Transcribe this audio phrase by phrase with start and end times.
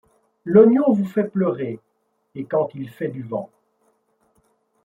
[0.45, 1.79] L'oignon vous fait pleurer,
[2.33, 3.51] et quand il fait du vent